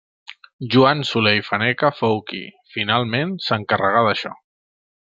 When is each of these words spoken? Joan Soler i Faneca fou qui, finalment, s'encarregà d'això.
Joan 0.75 1.03
Soler 1.09 1.33
i 1.39 1.43
Faneca 1.49 1.93
fou 1.99 2.19
qui, 2.31 2.41
finalment, 2.79 3.39
s'encarregà 3.49 4.05
d'això. 4.11 4.37